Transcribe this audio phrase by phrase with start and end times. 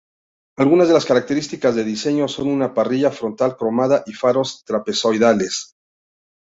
[0.57, 5.75] Algunas de las características de diseño son una parrilla frontal cromada y faros trapezoidales.